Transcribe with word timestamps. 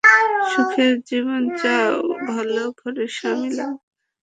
সুখের 0.49 0.93
জীবন 1.07 1.43
চাও, 1.61 1.95
ভালো 2.27 2.63
ঘরের 2.79 3.09
স্বামী 3.17 3.49
লাগবে। 3.57 3.83